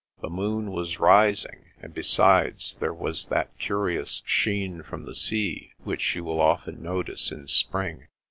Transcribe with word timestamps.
The 0.19 0.31
moon 0.31 0.71
was 0.71 0.99
rising, 0.99 1.65
and 1.79 1.93
besides 1.93 2.73
there 2.73 2.91
was 2.91 3.27
that 3.27 3.55
curious 3.59 4.23
sheen 4.25 4.81
from 4.81 5.05
the 5.05 5.13
sea 5.13 5.73
which 5.83 6.15
you 6.15 6.23
will 6.23 6.41
often 6.41 6.81
notice 6.81 7.31
in 7.31 7.47
spring. 7.47 8.07